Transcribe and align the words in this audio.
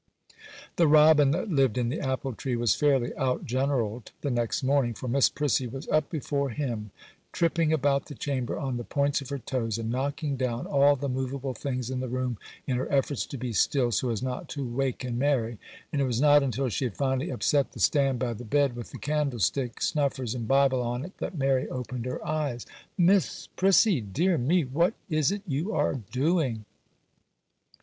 The 0.77 0.87
robin 0.87 1.29
that 1.29 1.51
lived 1.51 1.77
in 1.77 1.89
the 1.89 1.99
apple 1.99 2.33
tree 2.33 2.55
was 2.55 2.73
fairly 2.73 3.15
out 3.17 3.45
generalled 3.45 4.09
the 4.21 4.31
next 4.31 4.63
morning, 4.63 4.95
for 4.95 5.07
Miss 5.07 5.29
Prissy 5.29 5.67
was 5.67 5.87
up 5.89 6.09
before 6.09 6.49
him, 6.49 6.89
tripping 7.31 7.71
about 7.71 8.07
the 8.07 8.15
chamber 8.15 8.57
on 8.57 8.77
the 8.77 8.83
points 8.83 9.21
of 9.21 9.29
her 9.29 9.37
toes, 9.37 9.77
and 9.77 9.91
knocking 9.91 10.35
down 10.37 10.65
all 10.65 10.95
the 10.95 11.07
moveable 11.07 11.53
things 11.53 11.91
in 11.91 11.99
the 11.99 12.09
room 12.09 12.39
in 12.65 12.77
her 12.77 12.91
efforts 12.91 13.27
to 13.27 13.37
be 13.37 13.53
still, 13.53 13.91
so 13.91 14.09
as 14.09 14.23
not 14.23 14.49
to 14.49 14.67
waken 14.67 15.19
Mary; 15.19 15.59
and 15.93 16.01
it 16.01 16.05
was 16.05 16.19
not 16.19 16.41
until 16.41 16.67
she 16.67 16.85
had 16.85 16.97
finally 16.97 17.29
upset 17.29 17.73
the 17.73 17.79
stand 17.79 18.17
by 18.17 18.33
the 18.33 18.43
bed, 18.43 18.75
with 18.75 18.89
the 18.89 18.97
candlestick, 18.97 19.83
snuffers, 19.83 20.33
and 20.33 20.47
Bible 20.47 20.81
on 20.81 21.05
it, 21.05 21.15
that 21.19 21.37
Mary 21.37 21.69
opened 21.69 22.05
her 22.07 22.27
eyes. 22.27 22.65
'Miss 22.97 23.49
Prissy! 23.55 24.01
dear 24.01 24.39
me! 24.39 24.65
What 24.65 24.95
is 25.11 25.31
it 25.31 25.43
you 25.45 25.75
are 25.75 26.01
doing? 26.11 26.65